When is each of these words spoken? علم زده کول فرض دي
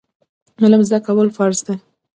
علم 0.63 0.81
زده 0.87 0.99
کول 1.07 1.27
فرض 1.37 1.59
دي 1.65 1.75